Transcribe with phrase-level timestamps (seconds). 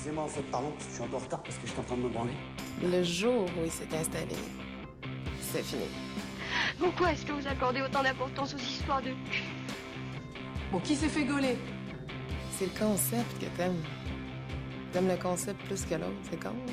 [0.00, 1.78] Excusez-moi, en fait, pardon, parce que je suis un peu en retard parce que j'étais
[1.78, 2.32] en train de me branler.
[2.82, 4.34] Le jour où il s'est installé,
[5.42, 5.84] c'est fini.
[6.78, 9.44] Pourquoi est-ce que vous accordez autant d'importance aux histoires de cul?
[10.72, 11.54] Bon, qui s'est fait gauler?
[12.52, 13.76] C'est le concept que t'aimes.
[14.90, 16.48] T'aimes le concept plus que l'autre, c'est con.
[16.48, 16.72] hein?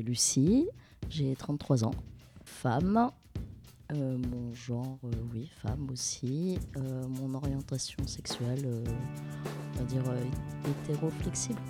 [0.00, 0.68] Lucie,
[1.08, 1.90] j'ai 33 ans,
[2.62, 3.10] femme.
[3.92, 6.58] Euh, mon genre, euh, oui, femme aussi.
[6.76, 8.68] Euh, mon orientation sexuelle,
[9.74, 10.02] on va dire
[10.68, 11.60] hétéro-flexible.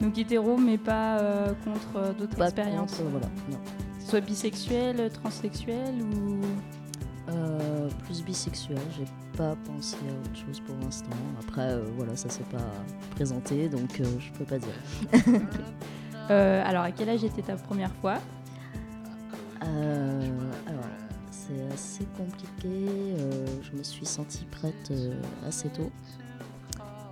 [0.00, 1.18] Donc hétéro, mais pas
[1.64, 2.96] contre d'autres Pas expériences.
[2.96, 3.58] contre, voilà, non.
[3.58, 6.40] que ce Soit bisexuel, transsexuel ou.
[8.04, 9.04] Plus bisexuelle, j'ai
[9.36, 11.16] pas pensé à autre chose pour l'instant.
[11.40, 12.70] Après, voilà, ça s'est pas
[13.10, 15.40] présenté, donc je peux pas dire.
[16.66, 18.18] Alors, à quel âge était ta première fois?
[19.64, 20.84] Alors,
[21.30, 22.68] c'est assez compliqué.
[23.18, 25.90] euh, je me suis sentie prête euh, assez tôt.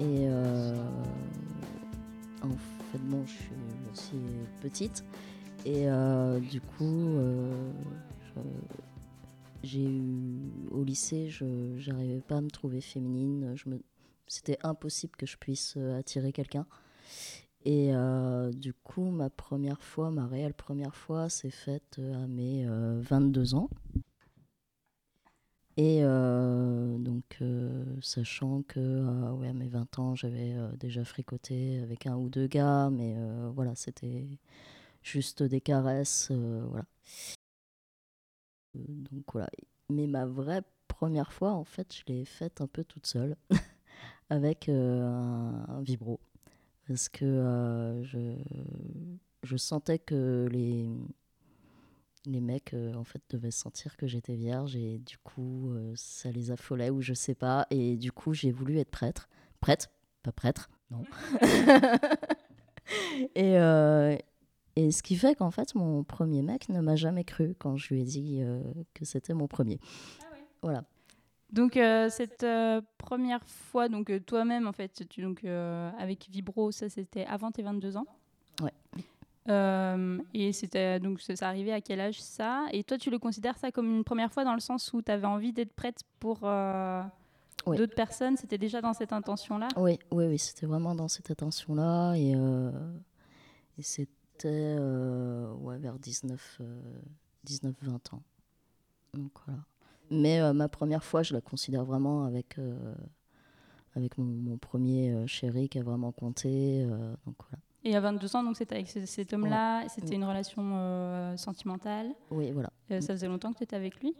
[0.00, 0.74] Et euh,
[2.42, 3.52] en fait, bon, je suis
[3.92, 4.16] aussi
[4.60, 5.04] petite.
[5.64, 7.70] Et euh, du coup, euh,
[9.62, 13.54] j'ai eu au lycée, je j'arrivais pas à me trouver féminine.
[14.26, 16.66] C'était impossible que je puisse euh, attirer quelqu'un.
[17.64, 22.26] Et euh, du coup, ma première fois, ma réelle première fois, s'est faite euh, à
[22.26, 23.70] mes euh, 22 ans.
[25.76, 27.38] Et euh, donc,
[28.02, 32.90] sachant que ouais, à mes 20 ans, j'avais déjà fricoté avec un ou deux gars,
[32.90, 33.16] mais
[33.54, 34.38] voilà, c'était
[35.02, 36.84] juste des caresses, voilà.
[38.74, 39.48] Donc voilà.
[39.88, 43.36] Mais ma vraie première fois, en fait, je l'ai faite un peu toute seule,
[44.28, 46.20] avec un vibro
[46.86, 48.18] parce que euh, je,
[49.42, 50.88] je sentais que les,
[52.26, 56.30] les mecs euh, en fait devaient sentir que j'étais vierge et du coup euh, ça
[56.30, 57.66] les affolait ou je sais pas.
[57.70, 59.28] Et du coup j'ai voulu être prêtre.
[59.60, 59.90] Prête
[60.22, 61.04] pas prêtre non.
[63.34, 63.54] Et
[64.74, 67.94] et ce qui fait qu'en fait mon premier mec ne m'a jamais cru quand je
[67.94, 68.42] lui ai dit
[68.92, 69.78] que c'était mon premier.
[70.62, 70.84] Voilà
[71.52, 76.72] Donc, euh, cette euh, première fois, donc euh, toi-même, en fait, tu, donc, avec Vibro,
[76.72, 78.06] ça c'était avant tes 22 ans?
[78.62, 78.72] Ouais.
[80.34, 82.66] Et c'était donc ça, arrivait à quel âge ça?
[82.72, 85.10] Et toi, tu le considères ça comme une première fois dans le sens où tu
[85.10, 86.42] avais envie d'être prête pour
[87.64, 87.76] Ouais.
[87.76, 88.36] d'autres personnes?
[88.36, 89.68] C'était déjà dans cette intention-là?
[89.76, 92.14] Oui, oui, oui, c'était vraiment dans cette attention-là.
[92.14, 92.32] Et,
[93.78, 94.76] et c'était
[95.60, 97.00] ouais, vers 19, euh,
[97.46, 98.22] 19-20 ans.
[99.14, 99.60] Donc voilà.
[100.12, 102.76] Mais euh, ma première fois, je la considère vraiment avec, euh,
[103.96, 106.84] avec mon, mon premier euh, chéri qui a vraiment compté.
[107.26, 107.58] donc voilà.
[107.84, 112.10] Et à 22 ans, donc c'était avec ce- cet homme-là, c'était une relation sentimentale.
[112.30, 112.70] Oui, voilà.
[112.88, 114.14] Ça faisait longtemps que tu étais avec lui?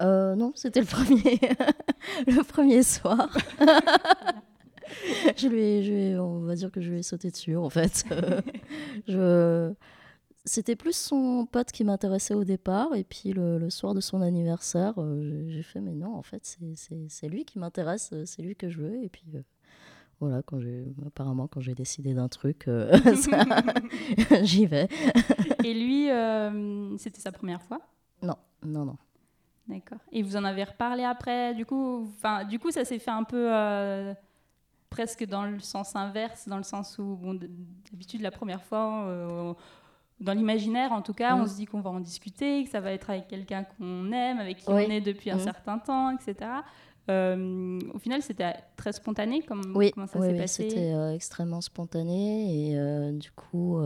[0.00, 1.40] Non, c'était le premier,
[2.28, 3.36] le premier soir.
[5.36, 7.56] je lui ai- je lui ai- on va dire que je lui ai sauté dessus,
[7.56, 8.04] en fait.
[9.08, 9.72] Je,
[10.46, 14.22] c'était plus son pote qui m'intéressait au départ, et puis le, le soir de son
[14.22, 18.54] anniversaire, euh, j'ai- fait, mais non, en fait, c'est- lui qui m'intéresse, euh, c'est lui
[18.56, 19.42] que je veux, et puis euh,
[20.20, 20.58] voilà, quand
[21.04, 22.90] apparemment, quand j'ai décidé d'un truc, euh,
[24.44, 24.88] j'y vais.
[25.64, 26.08] Et lui,
[26.98, 27.80] c'était sa première fois?
[28.22, 28.96] Non, non, non.
[29.68, 29.98] D'accord.
[30.12, 32.08] Et vous en avez reparlé après Du coup,
[32.48, 33.50] du coup, ça s'est fait un peu
[34.90, 39.56] presque dans le sens inverse, dans le sens où, bon, d'habitude, la première fois,
[40.20, 41.46] dans l'imaginaire, en tout cas, on Mhm.
[41.48, 44.58] se dit qu'on va en discuter, que ça va être avec quelqu'un qu'on aime, avec
[44.58, 44.84] qui Oui.
[44.86, 45.42] on est depuis un Mhm.
[45.42, 46.64] certain temps, etc.
[47.08, 50.92] Euh, au final, c'était très spontané, comme Oui, comment ça oui, s'est oui, passé c'était
[50.92, 53.78] euh, extrêmement spontané et euh, du coup,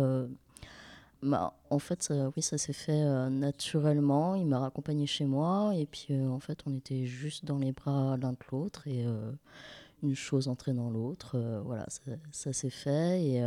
[1.23, 4.35] bah, en fait, ça, oui, ça s'est fait naturellement.
[4.37, 8.17] Il m'a raccompagné chez moi et puis en fait, on était juste dans les bras
[8.17, 9.05] l'un de l'autre et
[10.03, 11.33] une chose entraînant l'autre.
[11.35, 12.01] euh, voilà, ça,
[12.33, 13.43] ça s'est fait et,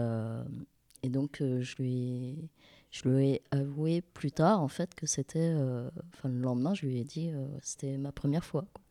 [1.01, 2.49] et donc je lui ai,
[2.93, 6.85] je lui ai avoué plus tard en fait que c'était, euh, enfin le lendemain, je
[6.85, 8.65] lui ai dit euh, c'était ma première fois.
[8.73, 8.83] quoi.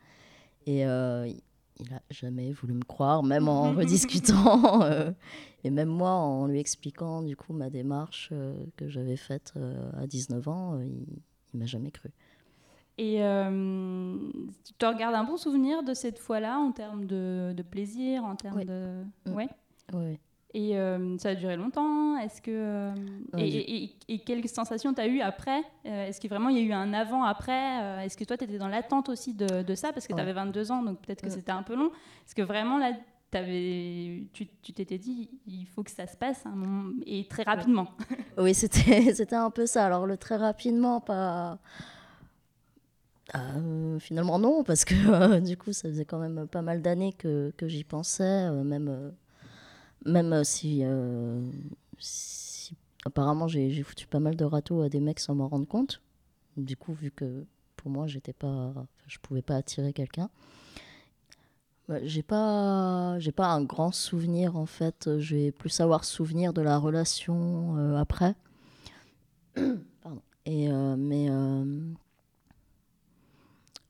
[0.66, 1.26] Et euh,
[1.78, 4.82] il a jamais voulu me croire, même en rediscutant.
[4.82, 5.12] euh,
[5.64, 9.90] et même moi, en lui expliquant du coup ma démarche euh, que j'avais faite euh,
[9.96, 11.06] à 19 ans, il,
[11.54, 12.10] il m'a jamais cru.
[12.98, 13.14] Et
[14.64, 18.36] tu te regardes un bon souvenir de cette fois-là en termes de, de plaisir, en
[18.36, 18.64] termes Oui.
[18.66, 19.02] de.
[19.26, 19.34] Mm.
[19.34, 19.48] Ouais.
[19.94, 20.18] Oui.
[20.54, 22.92] Et euh, ça a duré longtemps Est-ce que euh,
[23.32, 26.50] Ouais, et, et- et- et quelles sensations tu as eues après Euh, Est-ce que vraiment
[26.50, 29.32] il y a eu un avant-après Euh, Est-ce que toi tu étais dans l'attente aussi
[29.32, 30.20] de, de ça Parce que tu Ouais.
[30.22, 31.86] avais 22 ans, donc peut-être que c'était un peu long.
[32.26, 32.92] Est-ce que vraiment là,
[33.30, 36.44] t'avais- tu tu t'étais dit il faut que ça se passe
[37.06, 37.88] et très rapidement
[38.36, 39.86] Oui, c'était c'était un peu ça.
[39.86, 41.58] Alors, le très rapidement, pas.
[43.34, 47.12] Euh, finalement, non, parce que euh, du coup, ça faisait quand même pas mal d'années
[47.14, 49.10] que, que j'y pensais, euh, même, euh,
[50.06, 51.40] même si, euh,
[51.98, 56.00] si- Apparemment, j'ai foutu pas mal de râteaux à des mecs sans m'en rendre compte.
[56.56, 57.44] Du coup, vu que
[57.76, 58.72] pour moi, j'étais pas,
[59.08, 60.30] je pouvais pas attirer quelqu'un.
[61.88, 65.18] Ouais, j'ai pas, j'ai pas un grand souvenir en fait.
[65.18, 68.34] Je vais plus savoir souvenir de la relation euh, après.
[70.02, 70.22] Pardon.
[70.46, 71.64] Et euh, mais euh,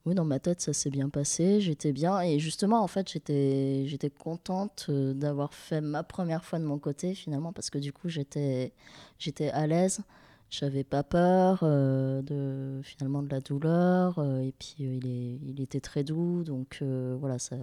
[0.05, 1.61] oui, dans ma tête, ça s'est bien passé.
[1.61, 6.59] J'étais bien et justement, en fait, j'étais, j'étais contente euh, d'avoir fait ma première fois
[6.59, 8.73] de mon côté finalement parce que du coup, j'étais,
[9.19, 10.01] j'étais à l'aise.
[10.49, 15.39] J'avais pas peur euh, de finalement de la douleur euh, et puis euh, il, est,
[15.49, 17.55] il était très doux donc voilà ça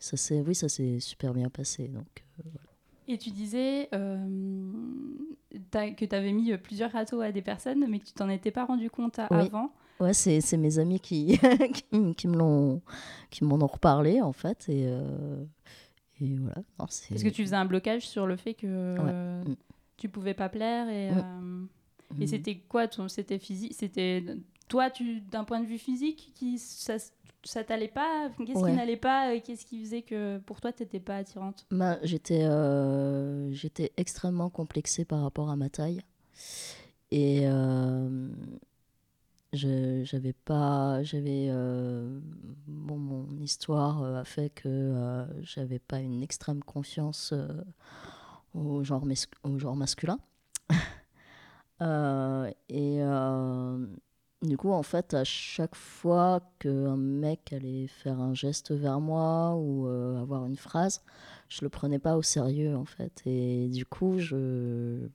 [0.00, 2.58] ça s'est oui ça s'est super bien passé donc voilà.
[3.06, 8.14] Et tu disais que tu avais mis plusieurs râteaux à des personnes, mais que tu
[8.14, 9.46] t'en étais pas rendu compte à- Oui.
[9.46, 9.72] avant.
[10.00, 11.38] Ouais c'est c'est mes amis qui
[11.74, 12.82] qui, qui me l'ont
[13.30, 15.44] qui m'en ont reparlé en fait et euh,
[16.20, 19.54] et voilà Parce que tu faisais un blocage sur le fait que euh, Mm.
[19.96, 20.88] tu pouvais pas plaire.
[20.88, 21.18] Et, Mm.
[21.18, 21.66] euh,
[22.18, 22.26] et Mhm.
[22.28, 24.24] c'était quoi ton, C'était physique C'était
[24.68, 26.94] toi, tu d'un point de vue physique, qui ça,
[27.42, 28.30] ça t'allait pas?
[28.46, 28.70] Qu'est-ce Ouais.
[28.70, 29.38] qui n'allait pas?
[29.40, 31.66] Qu'est-ce qui faisait que pour toi, t'étais pas attirante?
[31.72, 32.46] Ben, j'étais
[33.52, 36.00] j'étais extrêmement complexée par rapport à ma taille
[37.10, 38.28] et euh,
[39.54, 42.20] j'avais pas j'avais euh,
[42.66, 47.32] bon mon histoire euh, a fait que euh, j'avais pas une extrême confiance
[48.54, 49.06] au genre
[49.76, 50.18] masculin
[52.68, 53.00] et
[54.42, 59.54] du coup, en fait, à chaque fois qu'un mec allait faire un geste vers moi
[59.56, 61.02] ou avoir une phrase,
[61.48, 63.22] je le prenais pas au sérieux, en fait.
[63.24, 65.08] Et du coup, je,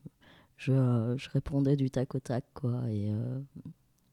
[0.57, 2.81] je, je répondais du tac au tac, quoi.
[2.89, 3.12] Et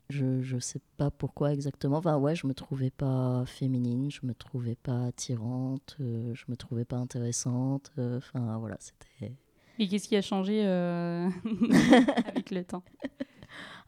[0.08, 1.98] je, je sais pas pourquoi exactement.
[1.98, 6.56] Enfin, ouais, je me trouvais pas féminine, je me trouvais pas attirante, euh, je me
[6.56, 7.92] trouvais pas intéressante.
[7.98, 9.34] euh, Enfin, voilà, c'était
[9.78, 11.28] Et qu'est-ce qui a changé euh,
[12.26, 12.82] avec le temps?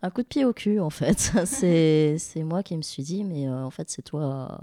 [0.02, 1.18] Un coup de pied au cul en fait.
[1.46, 4.60] c'est moi qui me suis dit mais euh, en fait c'est toi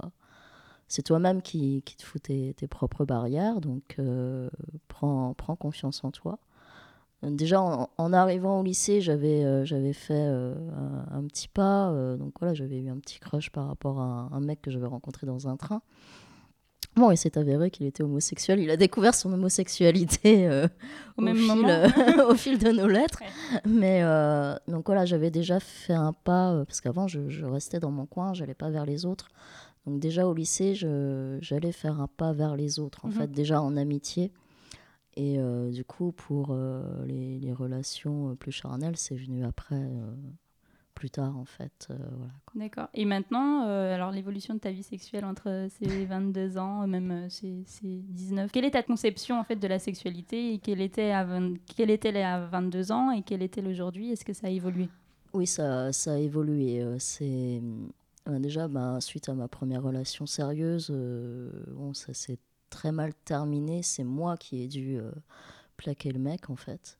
[0.88, 3.98] c'est toi-même qui, qui te fous tes, tes propres barrières donc
[4.88, 6.38] prends, prends confiance en toi.
[7.24, 10.54] Euh, Déjà en, en arrivant au lycée j'avais euh, j'avais fait euh,
[11.12, 14.04] un, un petit pas euh, donc voilà j'avais eu un petit crush par rapport à
[14.04, 15.82] un, un mec que j'avais rencontré dans un train.
[16.98, 18.60] Bon, il s'est avéré qu'il était homosexuel.
[18.62, 20.48] Il a découvert son homosexualité
[21.18, 21.84] Au même fil, moment
[22.30, 23.20] au fil de nos lettres.
[23.22, 23.60] Ouais.
[23.66, 24.02] Mais
[24.70, 28.34] donc voilà, j'avais déjà fait un pas, parce qu'avant je, je restais dans mon coin,
[28.34, 29.28] j'allais pas vers les autres.
[29.86, 30.74] Donc déjà au lycée,
[31.42, 33.14] j'allais faire un pas vers les autres, en Mhm.
[33.14, 34.32] fait, déjà en amitié.
[35.18, 39.76] Et euh, du coup, pour euh, les, les relations euh, plus charnelles, c'est venu après,
[39.76, 40.14] euh,
[40.94, 41.88] plus tard en fait.
[41.90, 42.34] voilà.
[42.54, 42.88] D'accord.
[42.94, 48.02] Et maintenant, alors l'évolution de ta vie sexuelle entre ces 22 ans, même ces, ces
[48.10, 51.56] 19, quelle est ta conception en fait de la sexualité et quelle était à 20
[51.76, 54.88] quelle était-elle à 22 ans et quelle est-elle aujourd'hui Est-ce que ça a évolué?
[55.34, 56.82] Oui, ça, ça a évolué.
[56.98, 57.62] C'est
[58.28, 60.92] déjà bah, suite à ma première relation sérieuse,
[61.74, 62.40] bon, ça s'est
[62.75, 63.81] très mal terminé.
[63.83, 65.12] C'est moi qui ai dû euh,
[65.77, 67.00] plaquer le mec en fait.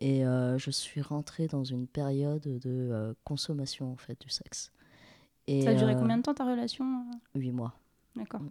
[0.00, 4.70] Et euh, je suis rentrée dans une période de euh, consommation en fait du sexe.
[5.46, 7.74] Et, Ça a duré combien de temps ta relation Huit mois.
[8.14, 8.42] D'accord.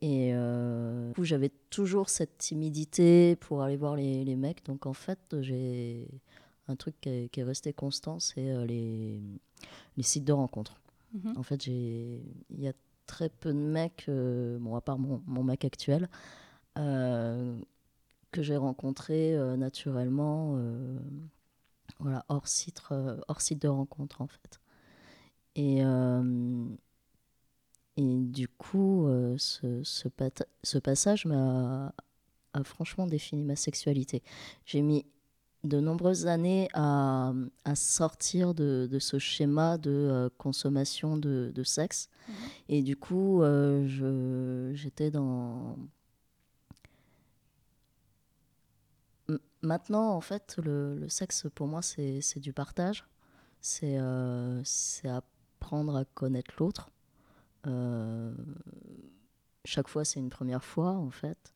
[0.00, 4.64] Et euh, du coup, j'avais toujours cette timidité pour aller voir les, les mecs.
[4.64, 6.08] Donc en fait, j'ai
[6.68, 9.20] un truc qui est, qui est resté constant, c'est les,
[9.98, 10.80] les sites de rencontres.
[11.12, 11.34] Mhm.
[11.36, 12.72] En fait, j'ai il y a
[13.10, 16.08] très peu de mecs, euh, bon, à part mon, mon mec actuel,
[16.78, 17.58] euh,
[18.30, 20.56] que j'ai rencontré euh, naturellement,
[21.98, 22.80] voilà, hors site,
[23.28, 24.60] hors site de rencontre en fait.
[25.56, 25.82] Et,
[27.96, 30.08] et du coup, ce, ce,
[30.62, 31.92] ce passage m'a
[32.52, 34.22] a franchement défini ma sexualité.
[34.64, 35.06] J'ai mis
[35.64, 37.32] de nombreuses années à,
[37.64, 42.08] à sortir de, de ce schéma de euh, consommation de, de sexe.
[42.68, 45.76] Et du coup, euh, j'étais dans...
[49.28, 53.06] M- Maintenant, en fait, le, le sexe, pour moi, c'est du partage.
[53.60, 56.90] C'est euh, c'est apprendre à connaître l'autre.
[59.64, 61.54] Chaque fois, c'est une première fois, en fait.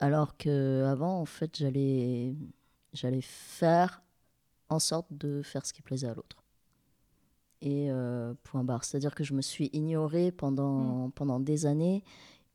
[0.00, 2.34] Alors que avant, en fait, j'allais
[2.92, 4.02] j'allais faire
[4.70, 6.44] en sorte de faire ce qui plaisait à l'autre.
[7.62, 8.84] Et euh, point barre.
[8.84, 12.04] C'est-à-dire que je me suis ignorée pendant, pendant des années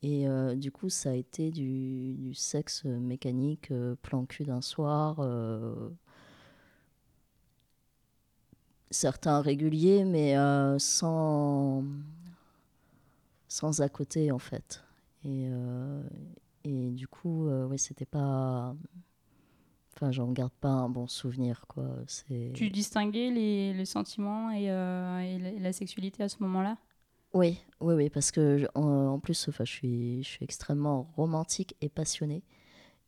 [0.04, 4.62] Et euh, du coup, ça a été du, du sexe mécanique, euh, plan cul d'un
[4.62, 5.22] soir.
[8.90, 10.36] certains réguliers, mais
[10.80, 11.84] sans,
[13.48, 14.84] sans à côté, en fait.
[15.26, 15.48] Et,
[16.64, 18.76] et du coup, euh, ouais, c'était pas.
[19.96, 21.86] Enfin, j'en garde pas un bon souvenir, quoi.
[22.08, 22.52] C'est...
[22.54, 26.78] Tu distinguais les, les sentiments et, euh, et la, et la sexualité à ce moment-là?
[27.34, 31.12] Oui, oui, oui, parce que je- en, en plus, enfin, je suis, je suis extrêmement
[31.16, 32.44] romantique et passionnée.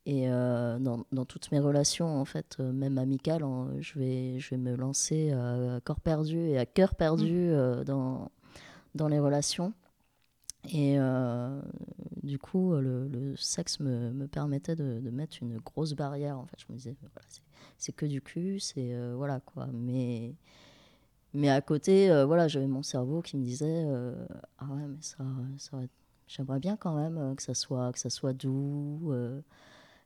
[0.05, 4.39] Et euh, dans, dans toutes mes relations, en fait, euh, même amicales, en- je, vais,
[4.39, 8.29] je vais me lancer à corps perdu et à cœur perdu euh, dans,
[8.95, 9.74] dans les relations.
[10.70, 11.62] Et euh,
[12.24, 16.39] du coup, le, sexe me, me permettait de, mettre une grosse barrière.
[16.39, 16.96] En fait, je me disais,
[17.77, 19.67] c'est- que du cul, c'est euh, voilà quoi.
[19.74, 20.36] Mais
[21.34, 23.86] mais à côté, euh, voilà, j'avais mon cerveau qui me disait
[24.60, 25.24] ah ouais, mais ça,
[25.58, 25.77] ça
[26.27, 29.13] j'aimerais bien quand même que ça soit que ça soit doux,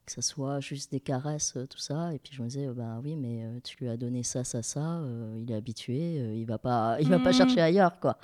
[0.08, 2.14] que ça soit juste des caresses, euh, tout ça.
[2.16, 4.64] Et puis je me disais bah oui, mais euh, tu lui as donné ça, ça,
[4.64, 7.34] ça, euh, il est habitué, euh, il va pas, il va pas Mhm.
[7.34, 8.18] chercher ailleurs quoi.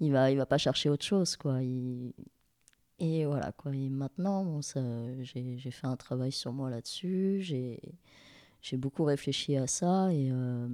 [0.00, 1.62] Il va, il va pas chercher autre chose quoi.
[1.62, 2.12] Il-
[3.00, 3.74] Et voilà quoi.
[3.74, 4.80] Et maintenant, bon, ça,
[5.22, 7.38] j'ai, j'ai fait un travail sur moi là-dessus.
[7.42, 7.80] J'ai,
[8.62, 10.68] j'ai beaucoup réfléchi à ça et euh,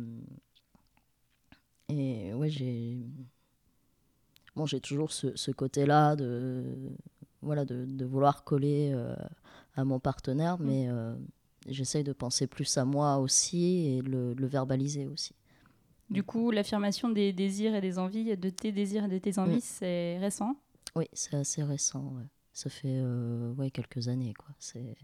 [1.88, 2.98] et ouais, j'ai.
[4.56, 6.64] Bon, j'ai toujours ce, ce côté-là de,
[7.42, 9.14] voilà, de, de vouloir coller euh,
[9.76, 11.14] à mon partenaire, mais euh,
[11.68, 15.34] j'essaye de penser plus à moi aussi et le, le verbaliser aussi.
[16.10, 19.56] Du coup, l'affirmation des désirs et des envies, de tes désirs et de tes envies,
[19.56, 19.60] Mm.
[19.62, 20.56] c'est récent?
[20.96, 22.12] Oui, c'est assez récent.
[22.16, 22.24] ouais.
[22.52, 24.34] Ça fait euh, ouais, quelques années.
[24.34, 24.54] quoi.
[24.58, 24.94] C'est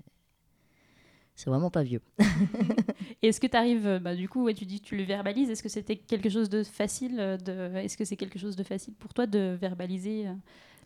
[1.35, 2.03] c'est vraiment pas vieux.
[3.23, 5.63] Est-ce que tu arrives, bah, du coup, ouais, tu dis que tu le verbalises, est-ce
[5.63, 7.77] que c'était quelque chose de facile euh, de...
[7.79, 10.35] Est-ce que c'est quelque chose de facile pour toi de verbaliser euh,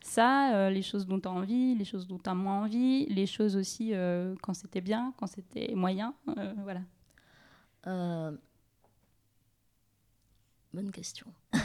[0.05, 3.07] ça, euh, les choses dont tu as envie, les choses dont tu as moins envie,
[3.07, 6.83] les choses aussi euh, quand c'était bien, quand c'était moyen euh, Voilà.
[10.75, 11.27] Bonne question.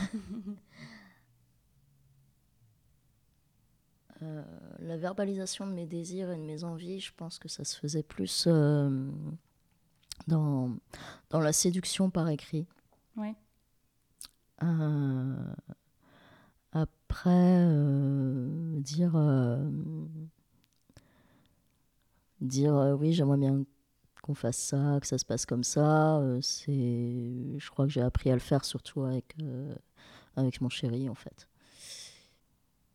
[4.79, 8.03] La verbalisation de mes désirs et de mes envies, je pense que ça se faisait
[8.03, 8.47] plus
[10.27, 10.71] dans,
[11.29, 12.67] dans la séduction par écrit.
[13.15, 13.33] Ouais.
[14.63, 15.35] Euh,
[17.09, 19.57] après, euh, dire, euh,
[22.41, 23.63] dire euh, oui, j'aimerais bien
[24.21, 26.71] qu'on fasse ça, que ça se passe comme ça, euh, c'est,
[27.57, 29.73] je crois que j'ai appris à le faire surtout avec, euh,
[30.35, 31.47] avec mon chéri en fait.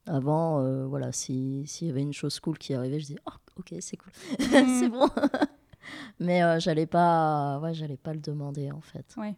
[0.06, 3.74] Avant, voilà, si- s'il y avait une chose cool qui arrivait, je disais, oh, ok,
[3.80, 5.08] c'est cool, c'est bon.
[6.20, 9.14] Mais j'allais pas, ouais, j'allais pas le demander en fait.
[9.16, 9.34] Ouais.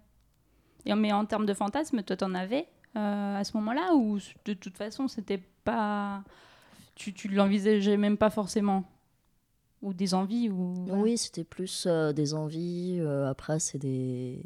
[0.86, 4.76] Et, mais en termes de fantasme, toi, t'en avais à ce moment-là ou de toute
[4.76, 6.22] façon, c'était pas.
[6.94, 8.84] Tu, tu l'envisageais même pas forcément?
[9.82, 10.72] Ou des envies ou...
[10.86, 11.02] voilà.
[11.02, 12.96] Oui, c'était plus euh, des envies.
[12.98, 14.42] euh, après, c'est des,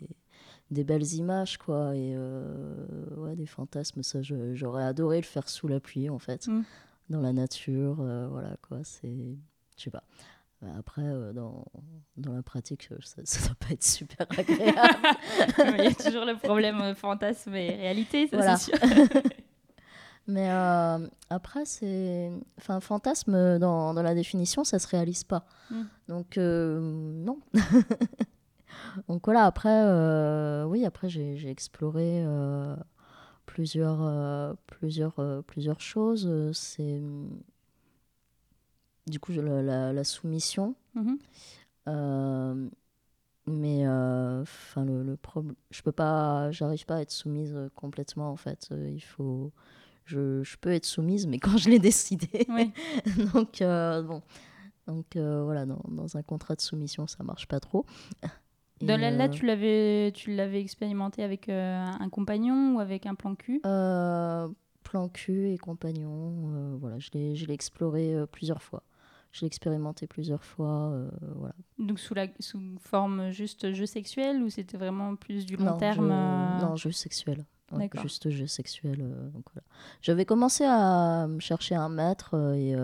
[0.73, 1.95] des belles images, quoi.
[1.95, 2.75] Et euh,
[3.17, 6.49] ouais, des fantasmes, ça, j'aurais adoré le faire sous la pluie, en fait.
[6.49, 6.63] Mm.
[7.11, 8.79] Dans la nature, euh, voilà, quoi.
[8.83, 9.37] C'est.
[9.77, 10.03] Je sais pas.
[10.63, 11.65] Euh, Après, euh, dans,
[12.17, 14.79] dans la pratique, euh, ça, ça doit pas être super agréable.
[15.79, 18.57] Il y a toujours le problème fantasme et réalité, ça Voilà.
[18.57, 19.23] c'est sûr.
[20.27, 20.99] Mais euh,
[21.31, 22.31] après, c'est.
[22.59, 25.45] Enfin, fantasme, dans, dans la définition, ça se réalise pas.
[25.71, 25.83] Mm.
[26.09, 27.39] Donc, euh, non.
[29.09, 32.25] Donc voilà, après, oui, après, j'ai exploré
[33.47, 36.31] plusieurs, plusieurs, plusieurs choses.
[36.53, 37.01] C'est.
[39.07, 40.75] Du coup, la, la- la soumission.
[40.95, 41.19] Mhm.
[41.89, 42.69] Euh,
[43.47, 47.71] mais euh, enfin le, le problème je peux pas j'arrive pas à être soumise euh,
[47.75, 49.51] complètement en fait il faut
[50.05, 52.71] je, je peux être soumise mais quand je l'ai décidé Ouais.
[53.35, 53.61] donc
[54.07, 54.23] bon
[54.87, 57.87] donc euh, voilà dans, dans un contrat de soumission ça marche pas trop
[58.83, 63.07] Et, De là, là, tu l'avais, tu l'avais expérimenté avec euh, un compagnon ou avec
[63.07, 63.61] un plan cul?
[63.65, 64.49] Euh,
[64.85, 68.83] plan cul et compagnon voilà je l'ai je l'ai exploré plusieurs fois
[69.33, 74.43] je l'ai expérimenté plusieurs fois euh, voilà Donc sous, la, sous forme juste jeu sexuel
[74.43, 78.49] ou c'était vraiment plus du long non, terme euh, non jeu sexuel Ouais, juste jeu
[78.49, 79.65] sexuel euh, voilà.
[80.03, 82.75] j'avais commencé à me chercher un maître et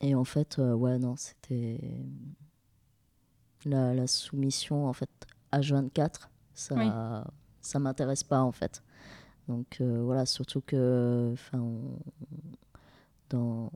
[0.00, 1.78] et en fait ouais non c'était
[3.66, 5.10] la, la soumission en fait
[5.52, 6.88] H24 ça Oui.
[7.60, 8.82] ça m'intéresse pas en fait
[9.48, 11.62] donc euh, voilà surtout que enfin
[13.28, 13.70] dans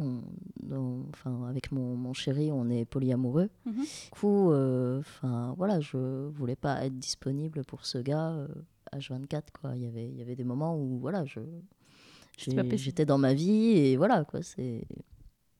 [0.00, 3.50] on- enfin, avec mon, mon chéri, on est polyamoureux.
[3.66, 3.82] Mhm.
[3.82, 8.48] Du coup, euh, enfin voilà, je voulais pas être disponible pour ce gars euh,
[8.94, 9.72] H24 quoi.
[9.76, 11.40] Il y avait, il y avait des moments où voilà, je.
[12.36, 14.42] J'étais dans ma vie et voilà quoi.
[14.42, 14.86] C'est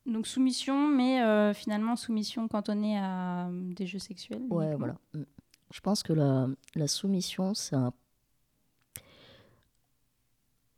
[0.05, 4.43] Donc soumission, mais euh, finalement soumission cantonnée à euh, des jeux sexuels.
[4.49, 4.95] ouais voilà.
[5.13, 5.23] Mm.
[5.71, 7.91] Je pense que la, la soumission c'est un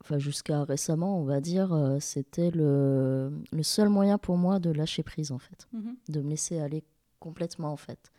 [0.02, 4.70] enfin jusqu'à récemment on va dire euh, c'était le, le seul moyen pour moi de
[4.70, 5.66] lâcher prise en fait.
[5.72, 5.96] Mhm.
[6.08, 6.82] de me laisser aller
[7.20, 8.10] complètement en fait.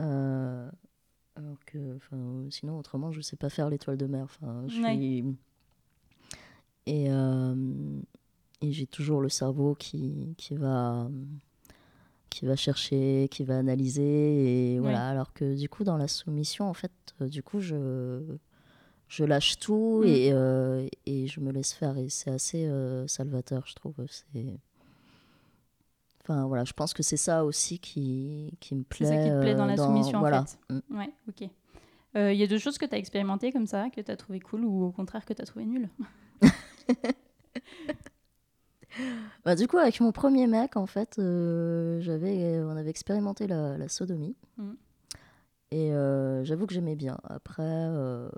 [0.00, 0.68] Euh,
[1.36, 1.98] alors que,
[2.50, 4.24] sinon, autrement, je sais pas faire l'étoile de mer.
[4.24, 4.94] Enfin, je Ouais.
[4.96, 5.24] suis...
[6.86, 8.00] Et, euh,
[8.60, 11.08] et j'ai toujours le cerveau qui, qui, va,
[12.28, 14.74] qui va chercher, qui va analyser.
[14.74, 15.08] Et voilà.
[15.08, 16.92] Alors que du coup, dans la soumission, en fait,
[17.22, 18.22] euh, du coup, je,
[19.12, 20.08] je lâche tout Mm.
[20.08, 21.98] et, euh, et je me laisse faire.
[21.98, 23.94] Et c'est assez euh, salvateur, je trouve.
[24.08, 24.58] C'est.
[26.22, 29.06] Enfin voilà, je pense que c'est ça aussi qui, qui me plaît.
[29.06, 30.42] C'est ça qui te plaît dans euh, la soumission voilà.
[30.42, 30.58] en fait.
[30.70, 30.98] Mm.
[30.98, 31.48] Ouais, ok.
[32.14, 34.38] Il y a d'autres choses que tu as expérimentées comme ça, que tu as trouvé
[34.40, 35.88] cool ou au contraire que tu as trouvé nul?
[39.44, 43.78] Bah, du coup, avec mon premier mec, en fait, euh, j'avais, on avait expérimenté la,
[43.78, 44.36] la sodomie.
[44.58, 44.76] Mhm.
[45.70, 47.16] Et euh, j'avoue que j'aimais bien.
[47.24, 48.28] Après, euh,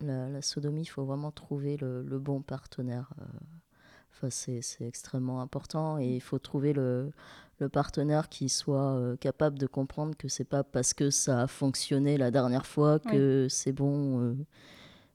[0.00, 3.12] la, la sodomie, il faut vraiment trouver le, le bon partenaire.
[3.20, 3.24] euh.
[4.14, 7.10] Enfin, c'est, extrêmement important et il faut trouver le,
[7.58, 11.46] le partenaire qui soit euh, capable de comprendre que c'est pas parce que ça a
[11.48, 14.36] fonctionné la dernière fois que c'est bon euh,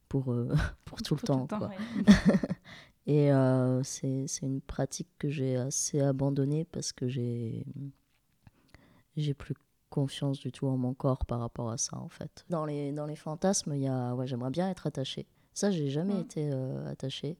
[0.09, 0.53] pour, euh,
[0.85, 1.47] pour tout le temps.
[1.47, 1.69] quoi.
[3.07, 3.31] Et
[3.83, 7.65] c'est c'est une pratique que j'ai assez abandonnée parce que j'ai
[9.17, 9.55] j'ai plus
[9.89, 12.45] confiance du tout en mon corps par rapport à ça en fait.
[12.49, 15.25] Dans les, dans les fantasmes, il y a ouais, j'aimerais bien être attachée.
[15.53, 16.19] Ça, j'ai jamais Mm.
[16.21, 17.37] été euh, attachée.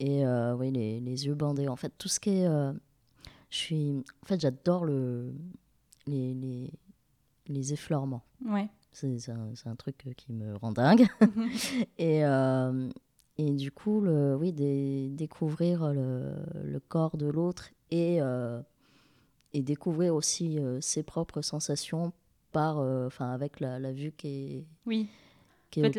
[0.00, 1.68] Et euh, oui, les, les yeux bandés.
[1.68, 2.46] En fait, tout ce qui est.
[2.46, 2.72] euh,
[3.50, 3.90] je suis.
[4.22, 5.32] En fait, j'adore le
[6.06, 6.70] les, les,
[7.48, 8.22] les effleurements.
[8.44, 8.68] Ouais.
[8.92, 11.06] C'est un, un truc euh, qui me rend dingue.
[11.98, 12.22] et,
[13.38, 16.32] et du coup, le, oui, des- découvrir le,
[16.64, 18.18] le corps de l'autre et,
[19.54, 22.12] et découvrir aussi euh, ses propres sensations
[22.52, 25.08] par, euh, enfin, avec la, la vue qui est, Oui,
[25.70, 25.96] qui en fait,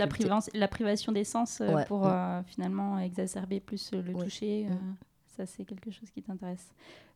[0.53, 1.85] la, privation des sens euh, Ouais.
[1.85, 2.09] pour
[2.45, 4.23] finalement exacerber plus le Ouais.
[4.23, 4.95] toucher, Mm.
[5.37, 6.69] ça c'est quelque chose qui t'intéresse.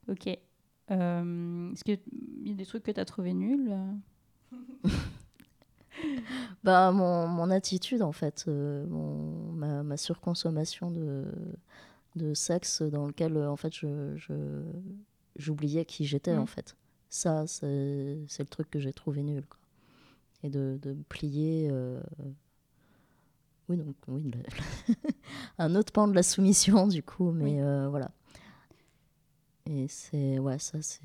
[0.09, 0.27] Ok.
[0.89, 1.99] Euh, Est-ce qu'il
[2.45, 3.75] y a des trucs que tu as trouvé nuls
[6.63, 11.25] Bah, mon, mon attitude, en fait, euh, mon- ma, ma surconsommation de,
[12.15, 14.63] de sexe dans lequel, en fait, je, je-
[15.37, 16.75] j'oubliais qui j'étais, en fait.
[17.09, 19.45] Ça, c'est, le truc que j'ai trouvé nul.
[19.47, 19.59] quoi.
[20.43, 21.69] Et de, de me plier...
[21.71, 22.01] euh,
[23.69, 25.03] Oui, donc, oui, le-
[25.57, 27.61] un autre pan de la soumission, du coup, mais Oui.
[27.61, 28.11] euh, voilà.
[29.65, 30.37] Et c'est...
[30.39, 31.01] Ouais, ça, c'est...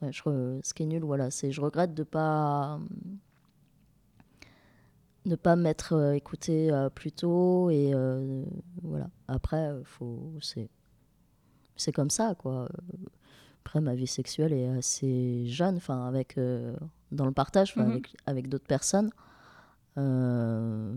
[0.00, 1.50] Ouais, je re- Ce qui est nul, voilà, c'est...
[1.52, 2.80] Je regrette de pas
[5.24, 8.44] ne pas m'être euh, écouté plus tôt et euh,
[8.82, 10.68] voilà après faut c'est
[11.76, 12.68] c'est comme ça quoi
[13.64, 16.76] après ma vie sexuelle est assez jeune enfin avec euh,
[17.12, 17.90] dans le partage Mhm.
[17.90, 19.10] avec avec d'autres personnes
[19.98, 20.92] Euh,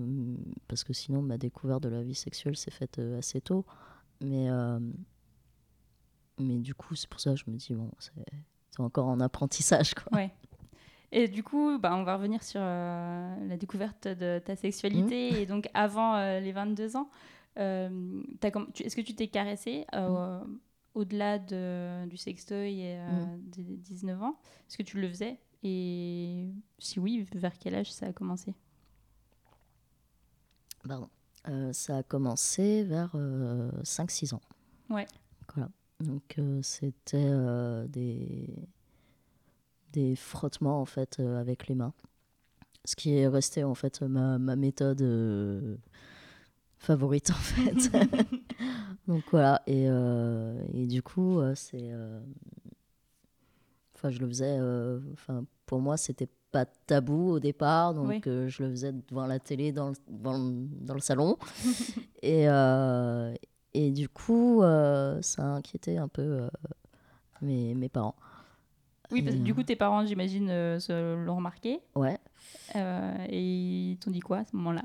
[0.70, 3.66] parce que sinon ma découverte de la vie sexuelle s'est faite euh, assez tôt
[4.22, 4.48] mais
[6.40, 9.94] mais du coup c'est pour ça que je me dis bon c'est encore en apprentissage
[9.94, 10.32] quoi Ouais.
[11.12, 15.32] Et du coup, bah, on va revenir sur la découverte de ta sexualité.
[15.32, 15.36] Mmh.
[15.36, 17.10] Et donc, avant les 22 ans,
[17.58, 18.22] euh,
[18.80, 20.60] est-ce que tu t'es caressé euh, Mmh.
[20.96, 23.50] au-delà de, du sextoy et euh, Mm.
[23.50, 24.38] des 19 ans?
[24.68, 25.38] Est-ce que tu le faisais?
[25.63, 26.48] Et
[26.80, 28.54] si oui, vers quel âge ça a commencé?
[30.88, 31.10] Pardon.
[31.74, 33.15] Ça a commencé vers
[33.84, 34.41] 5-6 ans.
[34.89, 35.06] Ouais.
[35.54, 35.70] Voilà.
[36.00, 38.50] Donc euh, c'était euh, des,
[39.94, 41.94] des frottements en fait euh, avec les mains.
[42.84, 45.02] Ce qui est resté en fait ma, ma méthode
[46.78, 47.92] favorite en fait.
[49.08, 49.62] Donc voilà.
[49.68, 51.78] Et, euh, et du coup, euh, c'est.
[51.92, 52.20] euh,
[53.96, 54.60] Enfin, je le faisais.
[55.14, 58.22] Enfin, pour moi, c'était pas tabou au départ, donc Oui.
[58.28, 61.38] euh, je le faisais devant la télé, dans le, dans le, dans le salon.
[62.22, 63.34] et, euh,
[63.74, 66.48] et du coup, euh, ça a inquiété un peu
[67.42, 68.16] mes, mes parents.
[69.12, 71.80] Oui, parce que du coup, tes parents, j'imagine, l'ont remarqué.
[71.96, 72.18] Ouais.
[72.76, 74.84] Et ils t'ont dit quoi à ce moment-là?